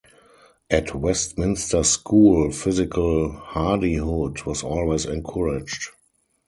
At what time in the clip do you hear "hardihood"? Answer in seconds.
3.33-4.41